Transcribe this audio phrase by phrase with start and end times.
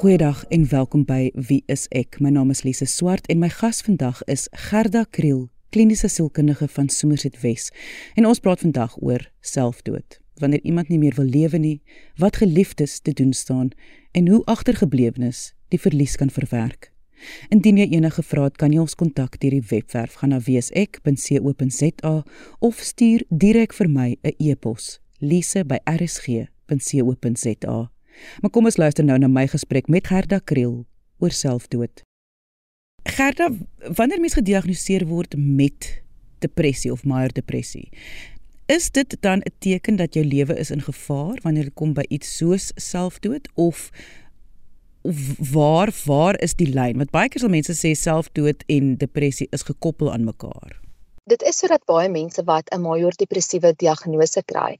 [0.00, 2.16] Goeiedag en welkom by Wie is ek?
[2.24, 6.88] My naam is Lise Swart en my gas vandag is Gerda Kriel, kliniese sielkundige van
[6.88, 7.68] Somerset Wes.
[8.16, 10.16] En ons praat vandag oor selfdood.
[10.40, 11.82] Wanneer iemand nie meer wil lewe nie,
[12.16, 13.68] wat geliefdes te doen staan
[14.16, 16.92] en hoe agtergeblewenes die verlies kan verwerk.
[17.52, 22.14] Indien jy enige vrae het, kan jy ons kontak deur die webwerf gaan na wsek.co.za
[22.58, 26.59] of stuur direk vir my 'n e-pos lise@rsg.co.za.
[28.40, 30.86] Maar kom ons luister nou na my gesprek met Gerda Kriel
[31.18, 32.02] oor selfdood.
[33.08, 33.50] Gerda,
[33.96, 36.02] wanneer mens gediagnoseer word met
[36.38, 37.88] depressie of major depressie,
[38.70, 42.04] is dit dan 'n teken dat jou lewe is in gevaar wanneer dit kom by
[42.08, 43.90] iets soos selfdood of
[45.52, 46.96] waar waar is die lyn?
[46.96, 50.80] Want baie keer sal mense sê selfdood en depressie is gekoppel aan mekaar.
[51.24, 54.78] Dit is sodat baie mense wat 'n major depressiewe diagnose kry,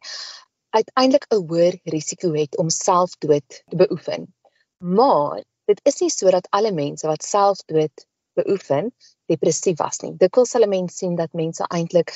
[0.71, 4.35] uiteindelik 'n hoër risiko het om selfdood te beoefen.
[4.79, 8.95] Maar dit is nie sodat alle mense wat selfdood beoefen
[9.27, 10.15] depressief was nie.
[10.17, 12.15] Dikwels sal mense sien dat mense eintlik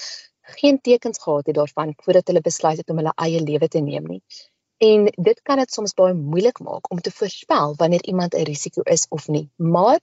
[0.58, 4.06] geen tekens gehad het daarvan voordat hulle besluit het om hulle eie lewe te neem
[4.06, 4.22] nie.
[4.76, 8.82] En dit kan dit soms baie moeilik maak om te voorspel wanneer iemand 'n risiko
[8.82, 9.50] is of nie.
[9.56, 10.00] Maar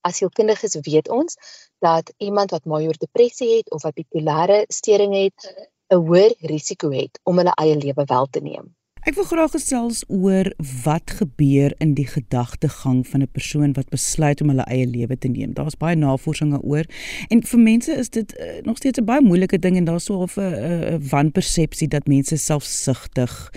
[0.00, 1.36] as sielkundiges weet ons
[1.78, 7.20] dat iemand wat major depressie het of wat bipolêre stering het, 'n hoër risiko het
[7.24, 8.74] om hulle eie lewe wel te neem.
[9.06, 10.50] Ek wil graag gesels oor
[10.82, 15.28] wat gebeur in die gedagtegang van 'n persoon wat besluit om hulle eie lewe te
[15.28, 15.52] neem.
[15.54, 16.84] Daar's baie navorsing daaroor
[17.28, 20.22] en vir mense is dit uh, nog steeds 'n baie moeilike ding en daar's so
[20.22, 23.52] 'n uh, wanpersepsie dat mense selfsugtig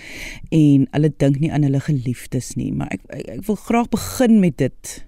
[0.48, 4.40] en hulle dink nie aan hulle geliefdes nie, maar ek ek, ek wil graag begin
[4.40, 5.06] met dit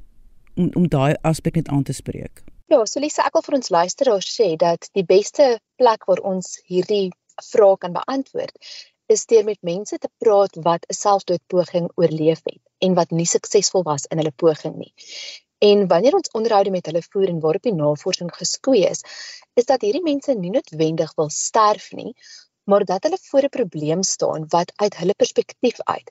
[0.54, 2.42] om om daai aspek net aan te spreek.
[2.72, 5.46] Ja, so Lisa, ek wil vir ons luisteraars sê dat die beste
[5.80, 7.10] plek waar ons hierdie
[7.46, 8.70] vrae kan beantwoord
[9.14, 13.84] is deur met mense te praat wat 'n selfdoodpoging oorleef het en wat nie suksesvol
[13.88, 14.92] was in hulle poging nie.
[15.68, 19.04] En wanneer ons onderhoude met hulle voer en waarop die navorsing geskoei is,
[19.60, 22.14] is dat hierdie mense nie noodwendig wil sterf nie,
[22.64, 26.08] maar dat hulle voor 'n probleem staan wat uit hulle perspektief uit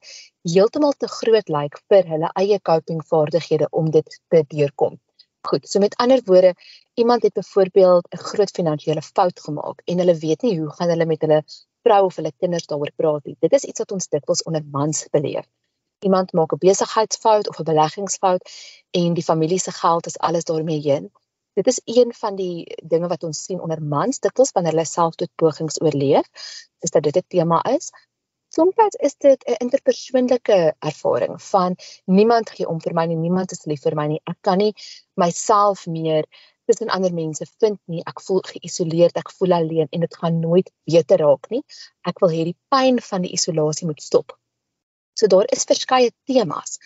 [0.53, 5.01] heeltemal te groot lyk vir hulle eie copingvaardighede om dit te deurkom.
[5.47, 6.55] Goed, so met ander woorde,
[6.93, 11.05] iemand het byvoorbeeld 'n groot finansiële fout gemaak en hulle weet nie hoe gaan hulle
[11.05, 11.43] met hulle
[11.83, 13.35] vrou of hulle kinders daaroor praat nie.
[13.39, 15.45] Dit is iets wat ons dikwels onder mans beleef.
[15.99, 18.43] Iemand maak 'n besigheidsfout of 'n beleggingsfout
[18.91, 21.11] en die familie se geld is alles daarmee heen.
[21.53, 25.81] Dit is een van die dinge wat ons sien onder mans dikwels wanneer hulle selfdoodpogings
[25.81, 26.27] oorleef,
[26.79, 27.91] is dat dit 'n tema is.
[28.53, 31.75] Soms is dit 'n interpersoonlike ervaring van
[32.05, 34.19] niemand gee om vir my nie, niemand is lief vir my nie.
[34.29, 34.73] Ek kan nie
[35.17, 36.27] myself meer
[36.69, 38.03] tussen ander mense vind nie.
[38.11, 41.63] Ek voel geïsoleerd, ek voel alleen en dit gaan nooit beter raak nie.
[42.05, 44.35] Ek wil hierdie pyn van die isolasie moet stop.
[45.17, 46.77] So daar is verskeie temas.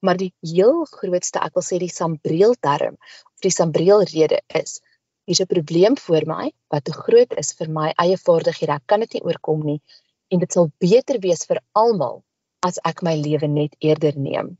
[0.00, 4.80] Maar die heel grootste, ek wil sê die sambreel term of die sambreel rede is
[5.28, 8.80] hier's 'n probleem voor my wat te groot is vir my eie vaardighede.
[8.80, 9.82] Ek kan dit nie oorkom nie
[10.32, 12.22] en dit sal beter wees vir almal
[12.66, 14.56] as ek my lewe net eerder neem.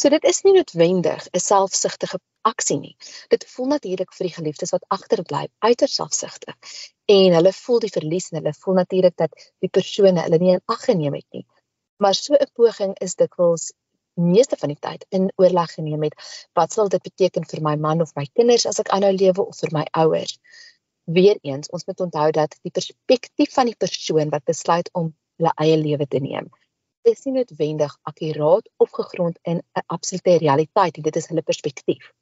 [0.00, 2.18] So dit is nie noodwendig 'n selfsugtige
[2.50, 2.96] aksie nie.
[3.30, 6.56] Dit voel natuurlik vir die geliefdes wat agterbly uiters selfsugtig.
[7.06, 10.64] En hulle voel die verlies en hulle voel natuurlik dat die persone hulle nie in
[10.74, 11.46] ag geneem het nie.
[12.02, 13.70] Maar so 'n poging is dikwels
[14.14, 16.14] meeste van die tyd in oorleg geneem het
[16.58, 19.58] wat sal dit beteken vir my man of my kinders as ek aanhou lewe of
[19.58, 20.38] vir my ouers.
[21.04, 25.76] Weereens, ons moet onthou dat die perspektief van die persoon wat besluit om hulle eie
[25.76, 26.50] lewe te neem
[27.10, 31.04] is nie noodwendig akkuraat of gegrond in 'n absolute realiteit nie.
[31.08, 32.12] Dit is hulle perspektief.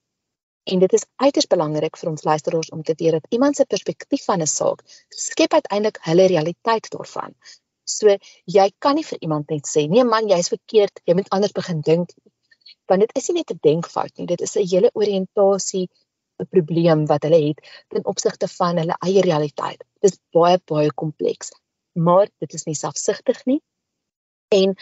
[0.65, 4.25] En dit is uiters belangrik vir ons luisteraars om te weet dat iemand se perspektief
[4.25, 7.35] van 'n saak skep uiteindelik hulle realiteit daarvan.
[7.85, 11.53] So jy kan nie vir iemand net sê nee man, jy's verkeerd, jy moet anders
[11.53, 12.15] begin dink.
[12.87, 15.89] Want dit is nie net 'n denkfout nie, dit is 'n hele oriëntasie
[16.41, 17.59] 'n probleem wat hulle het
[17.89, 19.85] ten opsigte van hulle eie realiteit.
[20.01, 21.53] Dit is baie baie kompleks.
[21.93, 23.61] Maar dit is nie selfsugtig nie.
[24.49, 24.75] En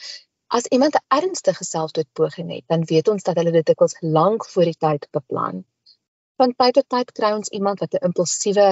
[0.47, 4.65] as iemand 'n ernstige selfdoodpoging het, dan weet ons dat hulle dit dikwels lank voor
[4.65, 5.65] die tyd beplan.
[6.37, 8.69] Van tyd tot tyd kry ons iemand wat 'n impulsiewe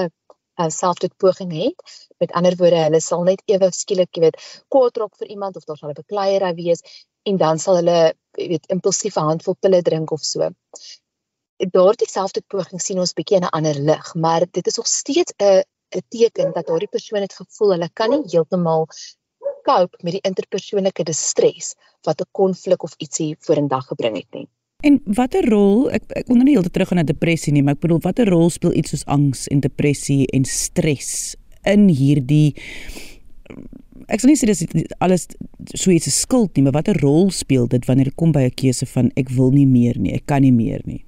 [0.57, 2.07] uh, selfdoodpoging het.
[2.17, 4.39] Met ander woorde, hulle sal net ewe skielik, jy weet,
[4.73, 6.81] kwaad raak vir iemand of daar sal 'n bekleierery wees
[7.23, 10.49] en dan sal hulle, jy weet, impulsief 'n handvol pille drink of so.
[11.57, 15.63] Daardie selfdoodpoging sien ons bietjie in 'n ander lig, maar dit is nog steeds 'n
[15.95, 18.87] 'n teken dat daardie persoon het gevoel hulle kan nie heeltemal
[19.63, 24.47] cope met die interpersoonlike stres wat 'n konflik of ietsie vorendag gebring het nie.
[24.83, 27.73] En watter rol ek ek wil nou nie heeltemal terug gaan na depressie nie, maar
[27.73, 32.55] ek bedoel watter rol speel iets soos angs en depressie en stres in hierdie
[34.07, 34.63] ek sal nie sê dis
[34.99, 35.27] alles
[35.73, 38.55] so iets se skuld nie, maar watter rol speel dit wanneer dit kom by 'n
[38.55, 41.06] keuse van ek wil nie meer nie, ek kan nie meer nie.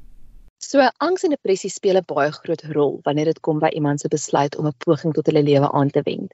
[0.69, 4.09] So angs en depressie speel 'n baie groot rol wanneer dit kom by iemand se
[4.15, 6.33] besluit om 'n poging tot hulle lewe aan te wend.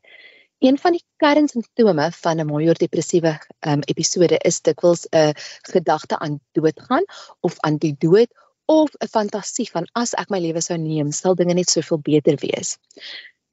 [0.59, 3.31] Een van die kernsimptome van 'n major depressiewe
[3.69, 5.31] um, episode is dikwels 'n
[5.71, 7.05] gedagte aan doodgaan
[7.39, 8.29] of aan die dood
[8.65, 12.35] of 'n fantasie van as ek my lewe sou neem, sal dinge net soveel beter
[12.35, 12.77] wees.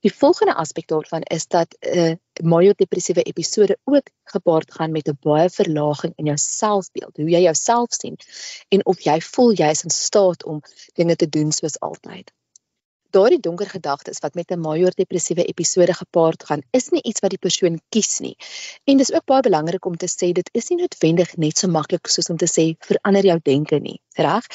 [0.03, 5.09] Die volgende aspek daarvan is dat 'n uh, major depressiewe episode ook gepaard gaan met
[5.09, 8.17] 'n baie verlaging in jou selfbeeld, hoe jy jouself sien
[8.69, 10.61] en of jy voel jy is in staat om
[10.95, 12.33] dinge te doen soos altyd.
[13.11, 17.31] Daardie donker gedagtes wat met 'n major depressiewe episode gepaard gaan, is nie iets wat
[17.31, 18.37] die persoon kies nie.
[18.85, 22.07] En dis ook baie belangrik om te sê dit is nie noodwendig net so maklik
[22.07, 24.47] soos om te sê verander jou denke nie, reg?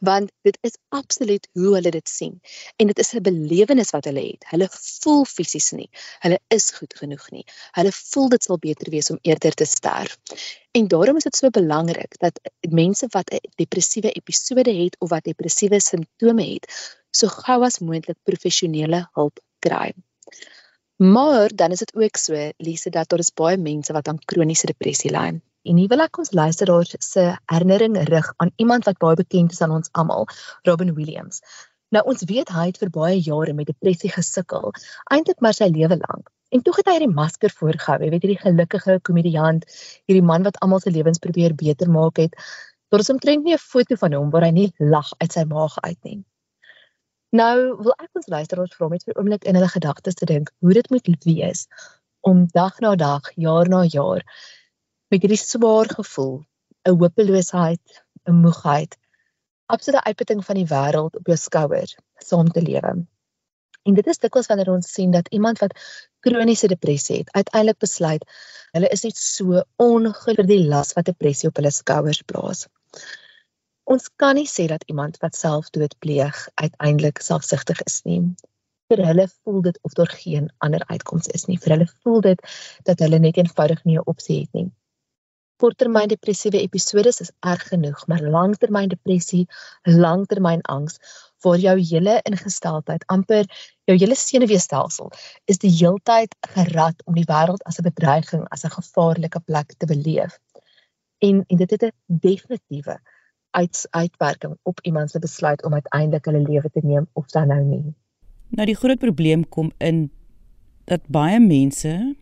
[0.00, 2.40] Want dit is absoluut hoe hulle dit sien
[2.76, 4.44] en dit is 'n belewenis wat hulle het.
[4.52, 5.90] Hulle voel fisies nie.
[6.24, 7.44] Hulle is goed genoeg nie.
[7.78, 10.18] Hulle voel dit sal beter wees om eerder te sterf.
[10.72, 15.24] En daarom is dit so belangrik dat mense wat 'n depressiewe episode het of wat
[15.24, 16.64] depressiewe simptome het,
[17.10, 19.92] so gou as moontlik professionele hulp kry.
[20.96, 24.66] Maar dan is dit ook so, Lise, dat daar is baie mense wat aan kroniese
[24.66, 25.40] depressie ly.
[25.68, 27.22] En hier wil ek ons luisteraars se
[27.52, 30.24] herinnering rig aan iemand wat baie bekend is aan ons almal,
[30.64, 31.42] Robin Williams.
[31.92, 34.70] Nou ons weet hy het vir baie jare met depressie gesukkel,
[35.12, 36.30] eintlik maar sy lewe lank.
[36.50, 39.66] En toe het hy hierdie masker voorgehou, jy weet hierdie gelukkige komediant,
[40.08, 42.34] hierdie man wat almal se lewens probeer beter maak het.
[42.90, 45.76] Daar is omtrent nie 'n foto van hom waar hy nie lag uit sy maag
[45.84, 46.24] uit nie.
[47.32, 50.72] Nou wil ek ons luisteraars vra met vir oomblik in hulle gedagtes te dink hoe
[50.72, 51.66] dit moet wees
[52.20, 54.24] om dag na dag, jaar na jaar
[55.10, 56.34] met hierdie swaar gevoel,
[56.86, 58.92] 'n hopeloosheid, 'n moegheid,
[59.74, 61.96] absolute uitputting van die wêreld op jou skouers
[62.28, 62.92] saam te lewe.
[63.88, 65.74] En dit is dikwels wanneer ons sien dat iemand wat
[66.20, 68.24] kroniese depressie het, uiteindelik besluit
[68.70, 72.66] hulle is net so ongelukkig die las wat depressie op hulle skouers plaas.
[73.82, 78.20] Ons kan nie sê dat iemand wat selfdood pleeg uiteindelik selfsugtig is nie.
[78.86, 81.58] Vir hulle voel dit of daar geen ander uitkoms is nie.
[81.58, 82.50] Vir hulle voel dit
[82.84, 84.70] dat hulle net eenvoudig nie 'n opsie het nie
[85.60, 89.46] korttermyn depressiewe episodes is erg genoeg, maar langtermyn depressie,
[89.84, 90.98] langtermyn angs
[91.44, 93.46] vir jou hele ingesteldheid, amper
[93.88, 95.12] jou hele senuweestelsel
[95.52, 99.86] is die heeltyd gerad om die wêreld as 'n bedreiging, as 'n gevaarlike plek te
[99.86, 100.38] beleef.
[101.18, 103.00] En en dit het 'n definitiewe
[103.50, 107.62] uit, uitwerking op iemand se besluit om uiteindelik hulle lewe te neem of dan nou
[107.64, 107.94] nie.
[108.48, 110.10] Nou die groot probleem kom in
[110.84, 112.16] dat baie mense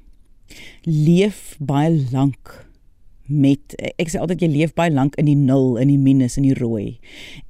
[0.83, 2.68] leef baie lank
[3.29, 6.47] met ek sê altyd jy leef baie lank in die nul, in die minus, in
[6.49, 6.99] die rooi.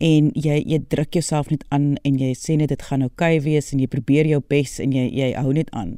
[0.02, 3.44] En jy jy druk jouself net aan en jy sê net dit gaan oukei okay
[3.46, 5.96] wees en jy probeer jou bes en jy jy hou net aan.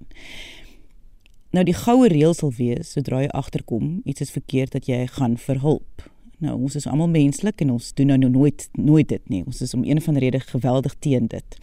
[1.57, 5.37] Nou die goue reël sal wees sodra jy agterkom iets is verkeerd dat jy gaan
[5.41, 6.07] vir hulp.
[6.41, 9.43] Nou ons is almal menslik en ons doen nou nooit nooit dit nie.
[9.45, 11.59] Ons is om een van die redes geweldig teen dit.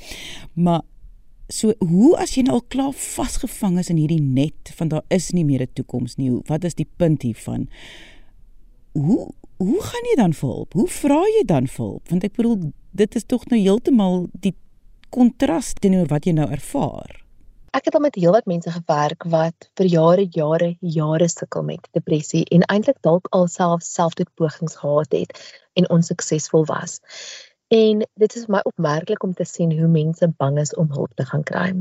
[0.54, 0.84] Maar
[1.50, 5.32] So hoe as jy nou al klaar vasgevang is in hierdie net van daar is
[5.32, 6.32] nie meer 'n toekoms nie.
[6.48, 7.70] Wat is die punt hiervan?
[8.94, 10.74] Hoe hoe gaan jy dan vir hulp?
[10.74, 12.10] Hoe vra jy dan vir hulp?
[12.10, 14.54] Want ek bedoel dit is tog nou heeltemal die
[15.10, 17.24] kontras teenoor wat jy nou ervaar.
[17.78, 22.46] Ek het al met heelwat mense gewerk wat vir jare jare jare sukkel met depressie
[22.52, 25.36] en eintlik dalk alself selfdoodpogings gehad het
[25.74, 27.00] en onsuksesvol was.
[27.68, 31.12] En dit is vir my opmerklik om te sien hoe mense bang is om hulp
[31.19, 31.74] te gaan kry.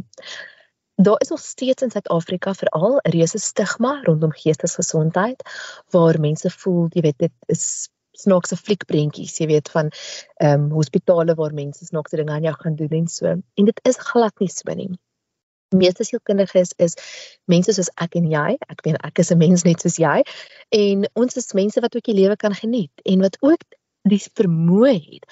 [0.96, 5.42] Daar is nog steeds in Suid-Afrika veral 'n reuse stigma rondom geestesgesondheid
[5.90, 9.90] waar mense voel, jy weet, dit is snaakse fliekprentjies, jy weet van
[10.36, 13.26] ehm um, hospitale waar mense snaakse dinge aan jou gaan doen en so.
[13.26, 14.90] En dit is glad nie so nie.
[15.74, 16.94] Meeste sielkundiges is
[17.44, 18.56] mense soos ek en jy.
[18.68, 20.22] Ek meen ek is 'n mens net soos jy
[20.68, 23.62] en ons is mense wat ook die lewe kan geniet en wat ook
[24.08, 25.26] die vermoë het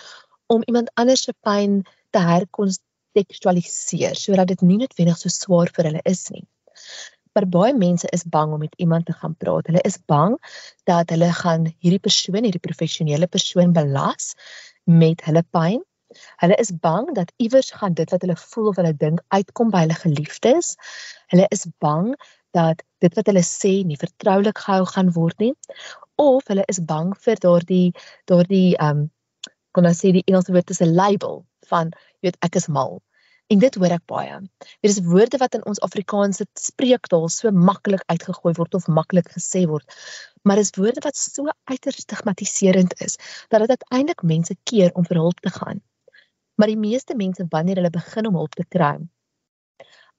[0.47, 6.03] om iemand anders se pyn te herkontekstualiseer sodat dit nie noodwendig so swaar vir hulle
[6.11, 6.45] is nie.
[7.35, 9.67] Maar baie mense is bang om met iemand te gaan praat.
[9.67, 10.37] Hulle is bang
[10.91, 14.35] dat hulle gaan hierdie persoon, hierdie professionele persoon belas
[14.85, 15.83] met hulle pyn.
[16.39, 19.83] Hulle is bang dat iewers gaan dit wat hulle voel of hulle dink uitkom by
[19.87, 20.77] hulle geliefdes.
[21.35, 22.15] Hulle is bang
[22.55, 25.55] dat dit wat hulle sê nie vertroulik gehou gaan word nie
[26.23, 27.89] of hulle is bang vir daardie
[28.31, 29.09] daardie um
[29.77, 31.91] kon ons sê die Engelse woord is 'n label van
[32.23, 33.03] jy weet ek is mal.
[33.53, 34.37] En dit hoor ek baie.
[34.81, 39.67] Dit is woorde wat in ons Afrikaanse spreektaal so maklik uitgegooi word of maklik gesê
[39.69, 39.85] word.
[40.43, 43.19] Maar dis woorde wat so uiters stigmatiserend is
[43.53, 45.83] dat dit uiteindelik mense keer om vir hulp te gaan.
[46.57, 48.97] Maar die meeste mense wanneer hulle begin om hulp te kry,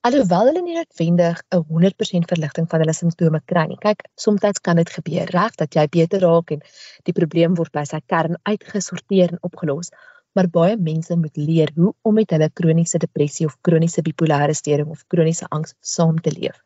[0.05, 3.77] alhoewel hulle nie noodwendig 'n 100% verligting van hulle simptome kry nie.
[3.85, 6.61] Kyk, soms kan dit gebeur reg dat jy beter raak en
[7.09, 9.89] die probleem word by sy kern uitgesorteer en opgelos.
[10.35, 14.91] Maar baie mense moet leer hoe om met hulle kroniese depressie of kroniese bipolêre stoornis
[14.97, 16.61] of kroniese angs saam te leef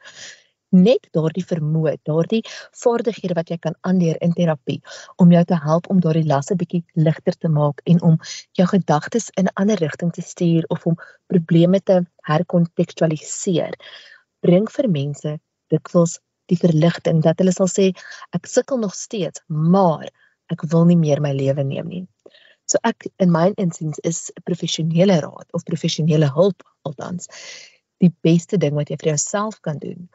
[0.75, 2.41] net daardie vermoë, daardie
[2.77, 4.79] vaardighede wat jy kan aanleer in terapie
[5.17, 8.17] om jou te help om daardie lasse bietjie ligter te maak en om
[8.57, 10.97] jou gedagtes in 'n ander rigting te stuur of om
[11.27, 13.73] probleme te herkontekstualiseer.
[14.41, 17.93] Bring vir mense dikwels die verligting dat hulle sal sê
[18.33, 20.09] ek sukkel nog steeds, maar
[20.49, 22.07] ek wil nie meer my lewe neem nie.
[22.69, 27.27] So ek in my insiens is 'n professionele raad of professionele hulp althans
[27.99, 30.09] die beste ding wat jy vir jouself kan doen.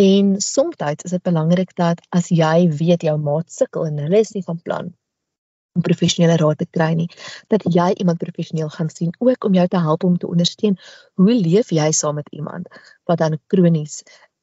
[0.00, 4.32] En soms is dit belangrik dat as jy weet jou maat sukkel en hulle is
[4.32, 4.92] nie van plan
[5.72, 7.08] om professionele raad te kry nie,
[7.48, 10.76] dat jy iemand professioneel gaan sien ook om jou te help om te ondersteun
[11.14, 12.68] hoe leef jy saam met iemand
[13.08, 14.02] wat dan kronies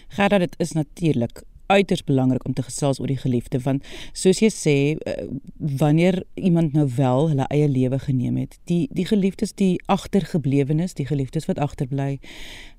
[0.08, 4.50] Gerda dit is natuurlik uiters belangrik om te gesels oor die geliefde want soos jy
[4.54, 5.26] sê eh,
[5.82, 11.08] wanneer iemand nou wel hulle eie lewe geneem het die die geliefdes die agtergeblewenes die
[11.08, 12.18] geliefdes wat agterbly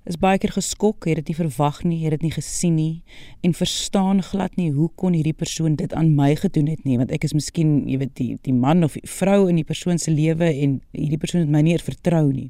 [0.10, 3.04] is baie keer geskok het dit nie verwag nie het dit nie gesien nie
[3.48, 7.14] en verstaan glad nie hoe kon hierdie persoon dit aan my gedoen het nie want
[7.16, 10.12] ek is miskien jy weet die die man of die vrou in die persoon se
[10.12, 12.50] lewe en hierdie persoon het my nie vertrou nie.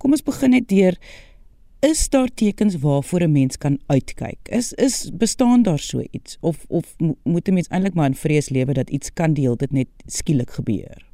[0.00, 0.96] Kom ons begin net deur
[1.80, 4.48] is daar tekens waarvoor 'n mens kan uitkyk?
[4.48, 8.48] Is is bestaan daar so iets of of moet 'n mens eintlik maar in vrees
[8.48, 11.08] lewe dat iets kan deel dit net skielik gebeur?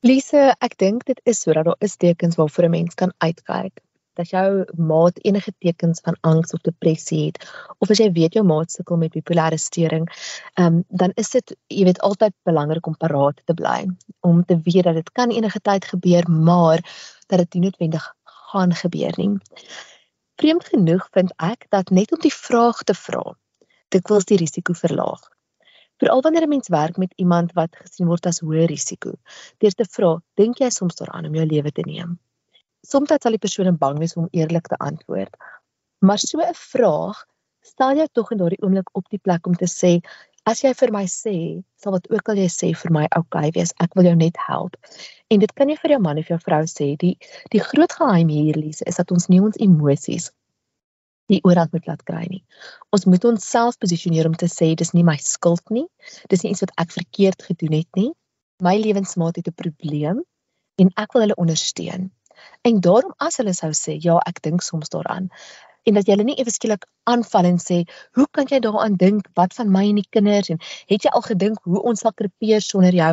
[0.00, 3.80] Lise, ek dink dit is sodat daar is tekens waarvoor 'n mens kan uitkyk.
[4.14, 8.44] Dat jou maat enige tekens van angs of depressie het of as jy weet jou
[8.46, 10.08] maat sukkel met bipolêre storing,
[10.54, 13.86] um, dan is dit jy weet altyd belangrik om paraat te bly
[14.20, 16.80] om te weet dat dit kan enige tyd gebeur, maar
[17.26, 19.38] dat dit nie noodwendig gaan gebeur nie.
[20.40, 23.22] Vreemd genoeg vind ek dat net om die vraag te vra,
[23.92, 25.22] dikwels die risiko verlaag.
[26.00, 29.12] Veral wanneer 'n mens werk met iemand wat gesien word as hoë risiko,
[29.58, 32.18] deur te vra, dink jy soms daaraan om jou lewe te neem?
[32.82, 35.36] Soms sal die persoon bang wees om eerlik te antwoord.
[36.00, 37.24] Maar so 'n vraag
[37.60, 40.00] stel jou tog in daardie oomblik op die plek om te sê,
[40.48, 41.36] as jy vir my sê,
[41.78, 43.72] sal wat ook al jy sê vir my oukei okay wees.
[43.82, 44.76] Ek wil jou net help.
[45.30, 46.92] En dit kan jy vir jou man of jou vrou sê.
[46.98, 47.16] Die
[47.54, 50.30] die groot geheim hier Lise is dat ons nie ons emosies
[51.30, 52.42] die oorhand moet laat kry nie.
[52.92, 55.86] Ons moet ons self posisioneer om te sê dis nie my skuld nie.
[56.28, 58.10] Dis nie iets wat ek verkeerd gedoen het nie.
[58.62, 60.22] My lewensmaat het 'n probleem
[60.78, 62.10] en ek wil hulle ondersteun.
[62.66, 65.30] En daarom as hulle sou sê ja, ek dink soms daaraan,
[65.88, 67.82] en dat jy hulle nie ewe skielik aanval en sê
[68.18, 69.28] hoe kan jy daaraan dink?
[69.38, 70.50] Wat van my en die kinders?
[70.54, 70.62] en
[70.92, 73.12] het jy al gedink hoe ons sal krepeer sonder jou?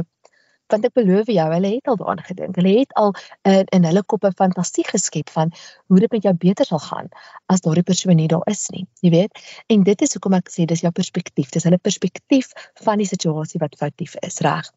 [0.69, 2.57] Want ek beloof jou hulle het al daaraan gedink.
[2.61, 3.15] Hulle het al
[3.51, 5.53] in in hulle koppe fantasie geskep van
[5.87, 7.09] hoe dit met jou beter sal gaan
[7.49, 9.45] as daardie persoon nie daar is nie jy weet?
[9.67, 11.49] En dit is hoekom ek sê dis jou perspektief.
[11.49, 12.53] Dis hulle perspektief
[12.85, 14.69] van die situasie wat foutief is reg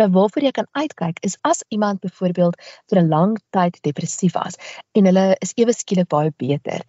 [0.00, 2.56] Nou waarvoor jy kan uitkyk is as iemand byvoorbeeld
[2.90, 4.56] vir 'n lang tyd depressief was
[4.96, 6.80] en hulle is ewe skielik baie beter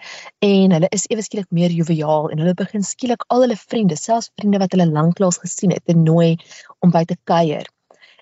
[0.48, 4.32] en hulle is ewe skielik meer joviaal en hulle begin skielik al hulle vriende, selfs
[4.40, 6.38] vriende wat hulle lanklaas gesien het, te nooi
[6.80, 7.68] om by te kuier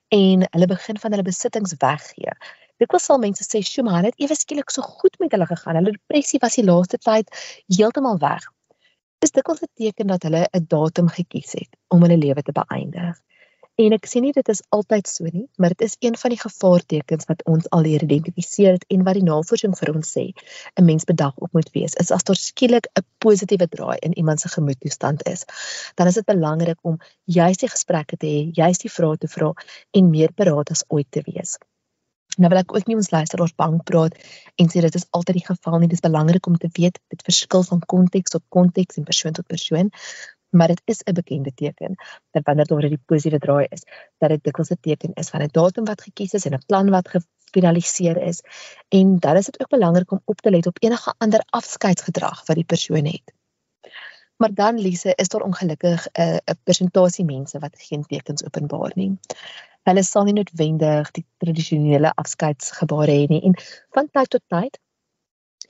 [0.10, 2.34] en hulle begin van hulle besittings weggee.
[2.82, 5.76] Dit was al mense sê, "Sjoe, maar het ewe skielik so goed met hulle gegaan.
[5.76, 7.30] Hulle depressie was die laaste tyd
[7.78, 8.50] heeltemal weg."
[9.22, 13.22] Dis dikwels 'n teken dat hulle 'n datum gekies het om hulle lewe te beëindig.
[13.80, 16.40] En ek sê nie dit is altyd so nie, maar dit is een van die
[16.40, 20.25] gevaartekens wat ons al leer identifiseer het en wat die navorsing vir ons sê
[20.75, 21.96] 'n mens bedag op moet wees.
[22.04, 25.46] Is as daar skielik 'n positiewe draai in iemand se gemoedstoestand is,
[25.96, 29.54] dan is dit belangrik om juis die gesprekke te hê, juis die vrae te vra
[29.92, 31.58] en meer beraad as ooit te wees.
[32.38, 34.13] Nou wil ek ook nie ons luisteraars bang praat
[34.56, 35.88] en sê dit is altyd die geval nie.
[35.88, 39.48] Dit is belangrik om te weet dit verskil van konteks tot konteks en persoon tot
[39.48, 39.92] persoon
[40.51, 41.96] maar dit is 'n bekende teken
[42.31, 43.84] dat wanneer daar 'n positiewe draai is,
[44.17, 46.89] dat dit dikwels 'n teken is van 'n datum wat gekies is en 'n plan
[46.89, 48.41] wat gefinaliseer is
[48.89, 52.55] en dan is dit ook belangrik om op te let op enige ander afskeidsgedrag wat
[52.55, 53.34] die persoon het.
[54.36, 59.20] Maar dan Lise, is daar ongelukkig 'n 'n persentasie mense wat geen tekens openbaar nie.
[59.84, 63.55] Hulle sal nie noodwendig die tradisionele afskeidsgebare hê nie en
[63.89, 64.79] van tyd tot tyd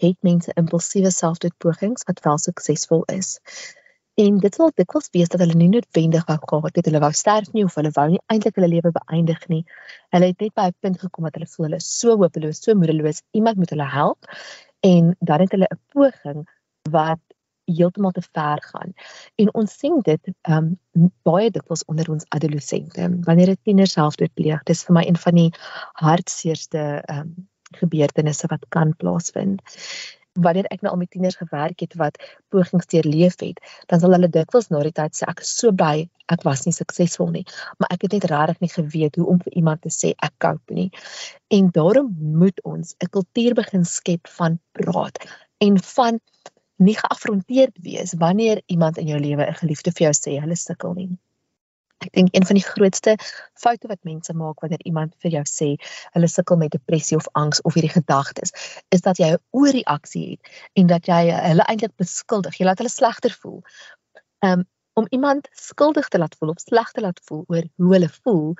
[0.01, 3.39] het mense impulsiewe selfdoodpogings wat wel suksesvol is.
[4.20, 7.51] En dit sal dikwels wees dat hulle nie noodwendig wou gehad het, hulle wou sterf
[7.56, 9.63] nie of hulle wou nie eintlik hulle lewe beëindig nie.
[10.12, 12.75] Hulle het net by 'n punt gekom dat hulle voel hulle is so hopeloos, so
[12.75, 14.25] moedeloos, iemand moet hulle help
[14.82, 16.48] en dan het hulle 'n poging
[16.89, 17.20] wat
[17.65, 18.94] heeltemal te ver gaan.
[19.36, 20.80] En ons sien dit um
[21.24, 23.10] baie dikwels onder ons adolessente.
[23.24, 25.51] Wanneer 'n tiener selfdood pleeg, dis vir my een van die
[25.94, 29.62] hartseerste um gebeurtenisse wat kan plaasvind.
[30.39, 32.17] Wanneer ek nou al met tieners gewerk het wat
[32.50, 33.59] pogings deurleef het,
[33.91, 36.75] dan sal hulle dikwels na die tyd sê ek is so bly ek was nie
[36.75, 37.43] suksesvol nie,
[37.77, 40.77] maar ek het net regtig nie geweet hoe om vir iemand te sê ek cope
[40.77, 40.89] nie.
[41.51, 45.19] En daarom moet ons 'n kultuur begin skep van praat
[45.59, 46.19] en van
[46.77, 50.93] nie geafronteerd wees wanneer iemand in jou lewe 'n geliefde vir jou sê hulle sukkel
[50.93, 51.11] nie.
[52.01, 53.15] Ek dink een van die grootste
[53.63, 55.70] foute wat mense maak wanneer iemand vir jou sê
[56.15, 58.53] hulle sukkel met depressie of angs of hierdie gedagtes,
[58.89, 62.58] is dat jy 'n oorreaksie het en dat jy hulle eintlik beskuldig.
[62.58, 63.62] Jy laat hulle slegter voel.
[64.41, 68.10] Um om iemand skuldig te laat voel of sleg te laat voel oor hoe hulle
[68.24, 68.55] voel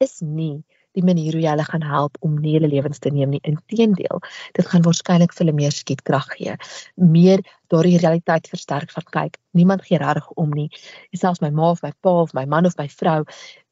[0.00, 0.64] is nie
[0.96, 3.42] die manier hoe jy hulle gaan help om nie hulle lewens te neem nie.
[3.48, 4.22] Inteendeel,
[4.56, 6.56] dit gaan waarskynlik vir hulle meer skietkrag gee.
[6.96, 10.68] Meer daardie realiteit versterk van kyk, niemand gee reg om nie.
[11.16, 13.22] Selfs my ma of my pa of my man of my vrou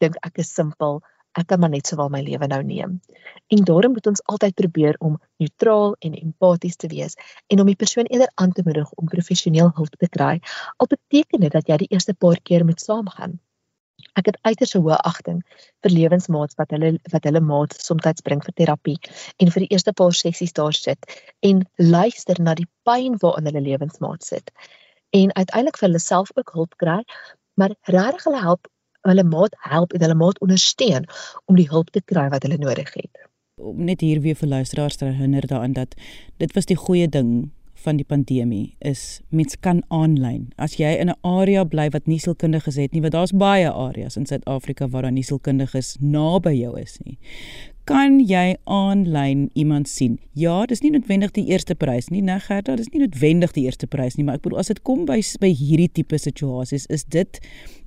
[0.02, 1.02] dink ek is simpel.
[1.34, 2.98] Ek kan maar net sowel my lewe nou neem.
[3.50, 7.18] En daarom moet ons altyd probeer om neutraal en empaties te wees
[7.50, 10.38] en om die persoon eerder aan te moedig om professioneel hulp te kry.
[10.78, 13.40] Al beteken dit dat jy die eerste paar keer moet saamgaan.
[14.20, 15.40] Ek het uiters hoë agting
[15.84, 18.98] vir lewensmaats wat hulle wat hulle maats soms bring vir terapie
[19.38, 21.08] en vir die eerste paar sessies daar sit
[21.40, 24.52] en luister na die pyn waarin hulle lewensmaat sit.
[25.14, 27.00] En uiteindelik vir hulle self ook hulp kry,
[27.54, 28.70] maar regtig hulle help
[29.04, 31.04] hulle maat help en hulle maat ondersteun
[31.44, 33.26] om die hulp te kry wat hulle nodig het.
[33.60, 35.94] Om net hier weer vir luisteraars te herinner daaraan dat
[36.42, 37.52] dit was die goeie ding
[37.84, 40.48] van die pandemie is mens kan aanlyn.
[40.56, 44.16] As jy in 'n area bly wat nie sielkundiges het nie, want daar's baie areas
[44.16, 47.18] in Suid-Afrika waar daar nie sielkundiges naby jou is nie.
[47.84, 50.18] Kan jy aanlyn iemand sien?
[50.32, 53.86] Ja, dis nie noodwendig die eerste prys nie, né Gerda, dis nie noodwendig die eerste
[53.86, 57.40] prys nie, maar ek bedoel as dit kom by by hierdie tipe situasies, is dit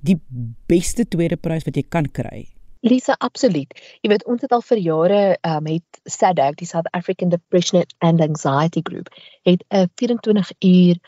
[0.06, 0.20] die
[0.68, 2.46] beste tweede prys wat jy kan kry.
[2.80, 3.72] Lisa, absoluut.
[4.02, 8.20] Jy weet ons het al vir jare um het SADAG, die South African Depression and
[8.22, 9.08] Anxiety Group,
[9.42, 11.00] het 'n 24 uur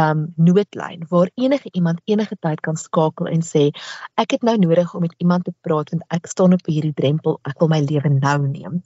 [0.00, 3.70] um noodlyn waar enige iemand enige tyd kan skakel en sê
[4.14, 7.38] ek het nou nodig om met iemand te praat want ek staan op hierdie drempel,
[7.42, 8.82] ek wil my lewe nou neem.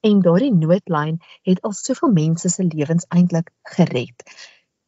[0.00, 4.22] En daardie noodlyn het al soveel mense se lewens eintlik gered.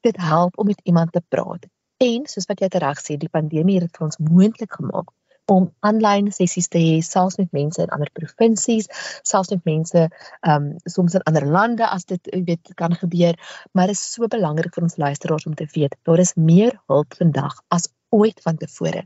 [0.00, 1.66] Dit help om met iemand te praat.
[1.96, 5.12] En soos wat jy reg sê, die pandemie het dit vir ons moontlik gemaak
[5.50, 8.88] om aanlyn sessies te hê selfs met mense in ander provinsies,
[9.22, 13.34] selfs met mense ehm um, soms in ander lande as dit weet kan gebeur,
[13.72, 17.14] maar dit is so belangrik vir ons luisteraars om te weet daar is meer hulp
[17.18, 19.04] vandag as ooit vantevore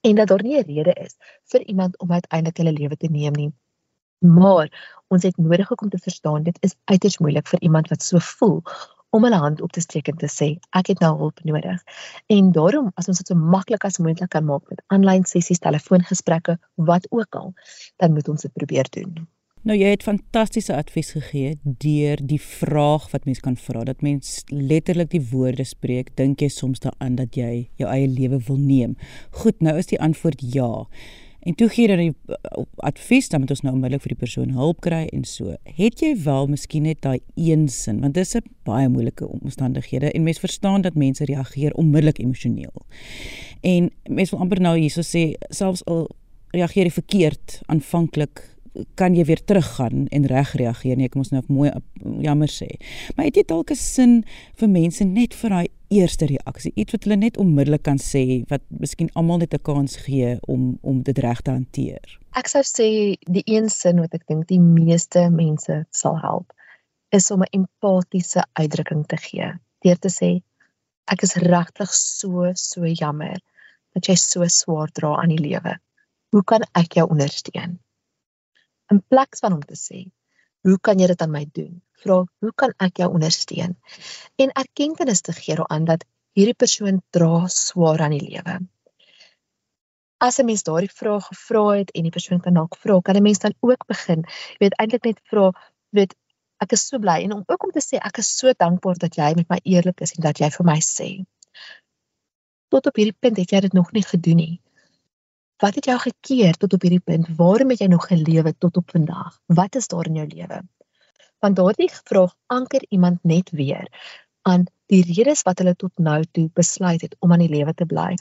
[0.00, 1.16] en dat daar nie 'n rede is
[1.52, 3.52] vir iemand om uiteindelik hulle lewe te neem nie.
[4.18, 4.68] Maar
[5.08, 8.62] ons het nodig om te verstaan dit is uiters moeilik vir iemand wat so voel
[9.10, 11.82] om hulle hand op te steek en te sê ek het nou hulp nodig.
[12.30, 16.58] En daarom as ons dit so maklik as moontlik kan maak met aanlyn sessies, telefoongesprekke,
[16.90, 17.52] wat ook al,
[17.96, 19.26] dan moet ons dit probeer doen.
[19.60, 24.38] Nou jy het fantastiese advies gegee deur die vraag wat mens kan vra dat mens
[24.48, 28.96] letterlik die woorde spreek dink jy soms daaraan dat jy jou eie lewe wil neem.
[29.42, 30.86] Goed, nou is die antwoord ja.
[31.40, 34.50] En toe gee dan die uh, advies dan moet ons nou onmiddellik vir die persoon
[34.56, 35.54] hulp kry en so.
[35.64, 40.12] Het jy wel miskien net daai een sin want dit is 'n baie moeilike omstandighede
[40.12, 42.86] en mense verstaan dat mense reageer onmiddellik emosioneel.
[43.60, 46.08] En mense wil amper nou hierso sê selfs al
[46.52, 48.56] reageer jy verkeerd aanvanklik
[48.94, 51.70] kan jy weer teruggaan en reg reageer nie ek moet nou mooi
[52.20, 52.68] jammer sê
[53.16, 54.24] maar het jy dalk 'n sin
[54.56, 58.62] vir mense net vir daai eerste reaksie, iets wat hulle net onmiddellik kan sê wat
[58.82, 62.18] miskien almal net 'n kans gee om om dit reg te hanteer.
[62.40, 62.86] Ek sou sê
[63.36, 66.52] die een sin wat ek dink die meeste mense sal help
[67.10, 69.52] is om 'n empatiese uitdrukking te gee.
[69.82, 70.30] Deur te sê
[71.06, 73.38] ek is regtig so so jammer
[73.94, 75.74] dat jy so swaar dra aan die lewe.
[76.30, 77.80] Hoe kan ek jou ondersteun?
[78.90, 80.06] In plaas van om te sê
[80.68, 81.80] hoe kan jy dit aan my doen?
[82.02, 83.76] vra hoe kan ek jou ondersteun
[84.44, 86.06] en erkenning te gee aan dat
[86.38, 88.60] hierdie persoon dra swaar aan die lewe.
[90.26, 93.22] As 'n mens daardie vraag gevra het en die persoon kan dalk vra, kan 'n
[93.22, 95.50] mens dan ook begin, jy weet eintlik net vra,
[95.96, 96.14] weet
[96.64, 99.16] ek is so bly en om ook om te sê ek is so dankbaar dat
[99.16, 101.24] jy met my eerlik is en dat jy vir my sê.
[102.68, 104.60] Tot op hierdie punt het jy dit nog nie gedoen nie.
[105.60, 107.26] Wat het jou gekeer tot op hierdie punt?
[107.36, 109.40] Waarom het jy nog gelewe tot op vandag?
[109.46, 110.62] Wat is daar in jou lewe?
[111.38, 113.88] Want daardie vraag anker iemand net weer
[114.42, 117.84] aan die redes wat hulle tot nou toe besluit het om aan die lewe te
[117.86, 118.14] bly.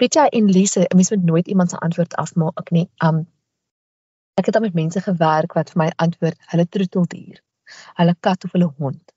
[0.00, 2.88] Weet jy en Lise, mens moet nooit iemand se antwoord afmaak ek nie.
[3.04, 3.26] Um
[4.40, 7.42] ek het al met mense gewerk wat vir my antwoord hulle troeteldier,
[8.00, 9.12] hulle kat of hulle hond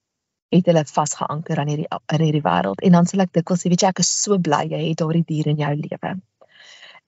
[0.49, 3.91] het hulle vasgeanker aan hierdie in hierdie wêreld en dan sê ek dikwels weet jy
[3.93, 6.13] ek is so bly jy het daardie dier in jou lewe.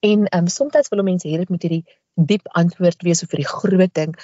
[0.02, 1.84] En ehm um, soms wil mense hê dit moet hierdie
[2.30, 4.16] diep antwoord wees of vir die groot ding.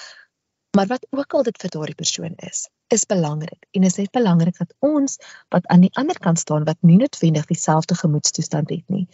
[0.77, 3.67] Maar wat ook al dit vir daardie persoon is, is belangrik.
[3.71, 5.17] En is net belangrik dat ons
[5.55, 9.07] wat aan die ander kant staan wat nie noodwendig dieselfde gemoedstoestand het nie,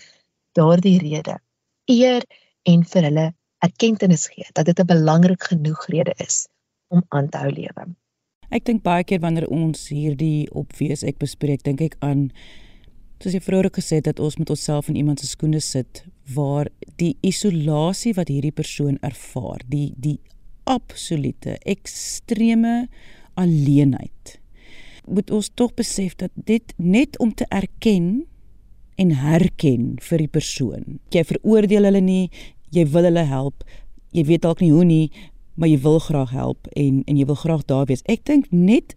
[0.53, 1.39] daardie rede
[1.85, 2.25] eer
[2.63, 3.27] en vir hulle
[3.65, 6.49] erkenning gee dat dit 'n belangrik genoeg rede is
[6.89, 7.87] om aan te hou lewe.
[8.49, 12.31] Ek dink baie keer wanneer ons hierdie opwees ek bespreek, dink ek aan
[13.21, 16.71] soos jy vroeër gesê het dat ons met onsself in iemand se skoene sit waar
[16.97, 20.19] die isolasie wat hierdie persoon ervaar, die die
[20.65, 22.87] absolute ekstreme
[23.35, 24.39] alleenheid.
[25.05, 28.25] Moet ons tog besef dat dit net om te erken
[28.97, 30.99] en herken vir die persoon.
[31.13, 32.31] Jy veroordeel hulle nie,
[32.73, 33.65] jy wil hulle help.
[34.15, 35.11] Jy weet dalk nie hoe nie,
[35.59, 38.05] maar jy wil graag help en en jy wil graag daar wees.
[38.09, 38.97] Ek dink net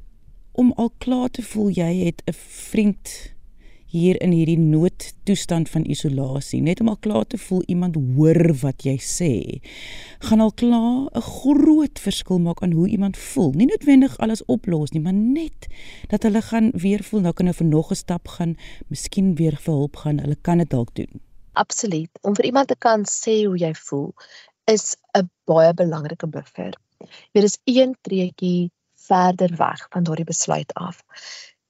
[0.57, 3.35] om al klaar te voel jy het 'n vriend
[3.87, 8.83] hier in hierdie noodtoestand van isolasie, net om al klaar te voel iemand hoor wat
[8.83, 9.33] jy sê,
[10.27, 13.51] gaan al klaar 'n groot verskil maak aan hoe iemand voel.
[13.51, 15.67] Nie noodwendig alles oplos nie, maar net
[16.09, 19.55] dat hulle gaan weer voel nou kan hulle vir nog 'n stap gaan, miskien weer
[19.55, 20.19] vir hulp gaan.
[20.19, 21.21] Hulle kan dit dalk doen.
[21.53, 22.09] Absoluut.
[22.21, 24.13] Om vir iemand te kan sê hoe jy voel
[24.65, 26.73] is 'n baie belangrike buffer.
[27.31, 28.71] Dit is een treetjie
[29.07, 31.03] verder weg van daardie besluit af.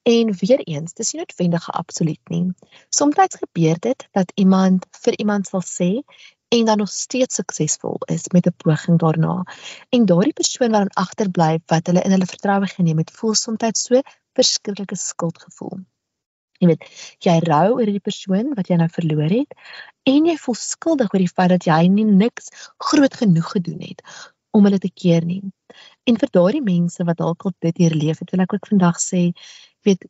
[0.08, 2.44] En weer eens, dis nie noodwendig absoluut nie.
[2.88, 5.88] Soms gebeur dit dat iemand vir iemand sal sê
[6.56, 9.44] en dan nog steeds suksesvol is met 'n poging daarna.
[9.88, 13.84] En daardie persoon wat dan agterbly wat hulle in hulle vertroue geneem het, voel soms
[13.84, 14.00] so
[14.32, 15.78] verskriklike skuldgevoel.
[16.58, 16.84] Jy weet,
[17.18, 19.52] jy rou oor die persoon wat jy nou verloor het
[20.02, 24.02] en jy voel skuldig oor die feit dat jy nie niks groot genoeg gedoen het
[24.50, 25.42] om hulle te keer nie.
[26.08, 28.98] En vir daardie mense wat dalk al dit hier leef het, wil ek ook vandag
[29.02, 29.22] sê,
[29.88, 30.06] weet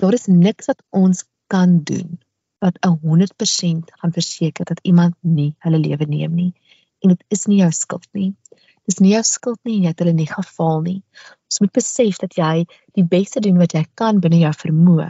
[0.00, 2.18] daar is niks wat ons kan doen
[2.60, 6.52] wat 100% gaan verseker dat iemand nie hulle lewe neem nie.
[7.00, 8.34] En dit is nie jou skuld nie.
[8.88, 10.98] Dis nie jou skuld nie en jy het hulle nie gefaal nie.
[11.48, 12.66] Ons moet besef dat jy
[12.98, 15.08] die beste doen wat jy kan binne jou vermoë.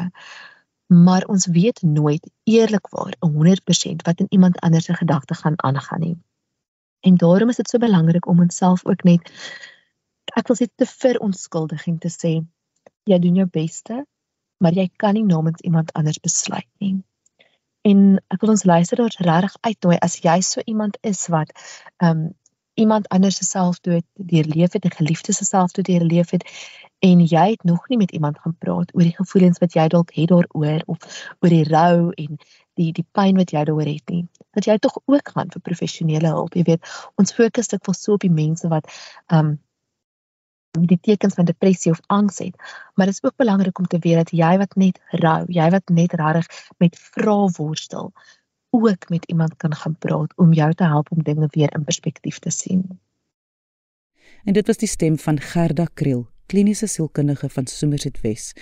[0.95, 6.17] Maar ons weet nooit eerlikwaar 100% wat in iemand anders se gedagte gaan aangaan nie.
[7.07, 9.31] En daarom is dit so belangrik om onsself ook net
[10.39, 12.35] ek wil sê te veronskuldiging te sê
[13.05, 14.05] jy doen jou beste,
[14.61, 16.99] maar jy kan nie namens iemand anders besluit nie.
[17.83, 21.55] En ek wil ons luisteraars regtig uitnooi as jy so iemand is wat
[21.97, 22.29] ehm um,
[22.81, 26.45] iemand anders se selfdood deurleef het, 'n geliefde se selfdood deurleef het
[26.99, 30.15] en jy het nog nie met iemand gaan praat oor die gevoelens wat jy dalk
[30.15, 30.99] het daaroor of
[31.41, 32.39] oor die rou en
[32.75, 34.29] die die pyn wat jy daaroor het nie.
[34.57, 36.55] Dat jy tog ook gaan vir professionele hulp.
[36.55, 38.89] Jy weet, ons fokus dit vol so op die mense wat
[39.27, 39.59] um
[40.79, 42.57] die tekens van depressie of angs het.
[42.95, 45.89] Maar dit is ook belangrik om te weet dat jy wat net rou, jy wat
[45.89, 46.47] net regtig
[46.79, 48.13] met vrae worstel,
[48.71, 52.39] ook met iemand kan gaan praat om jou te help om dinge weer in perspektief
[52.39, 53.01] te sien.
[54.45, 58.53] En dit was die stem van Gerda Kriel, kliniese sielkundige van Somerset Wes.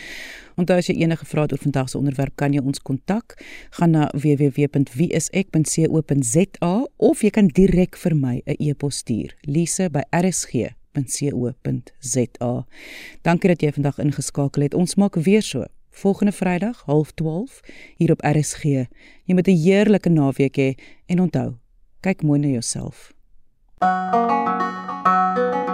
[0.56, 3.44] Onthou as jy enige vrae het oor vandag se onderwerp, kan jy ons kontak.
[3.78, 9.36] Gaan na www.wieisek.co.za of jy kan direk vir my 'n e-pos stuur.
[9.42, 10.77] lise@rsg.co.za.
[13.22, 14.74] Dankie dat jy vandag ingeskakel het.
[14.74, 17.60] Ons maak weer so volgende Vrydag 12:30
[17.96, 18.62] hier op RSG.
[19.24, 20.74] Jy moet 'n heerlike naweek hê
[21.06, 21.54] en onthou,
[22.00, 23.12] kyk mooi na jouself.
[23.80, 25.67] Thank you.